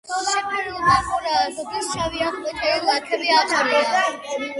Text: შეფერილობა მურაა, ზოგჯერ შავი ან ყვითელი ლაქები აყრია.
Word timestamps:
შეფერილობა 0.27 0.93
მურაა, 1.09 1.43
ზოგჯერ 1.57 1.85
შავი 1.89 2.23
ან 2.29 2.33
ყვითელი 2.39 2.81
ლაქები 2.87 3.37
აყრია. 3.43 3.85